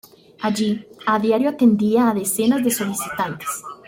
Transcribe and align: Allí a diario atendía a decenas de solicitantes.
Allí 0.47 0.69
a 1.11 1.15
diario 1.19 1.49
atendía 1.51 2.09
a 2.09 2.15
decenas 2.15 2.63
de 2.63 2.71
solicitantes. 2.71 3.51